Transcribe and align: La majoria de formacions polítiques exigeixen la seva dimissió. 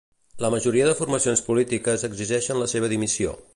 La 0.45 0.49
majoria 0.53 0.87
de 0.87 0.95
formacions 1.01 1.45
polítiques 1.51 2.07
exigeixen 2.09 2.61
la 2.65 2.73
seva 2.75 2.93
dimissió. 2.97 3.39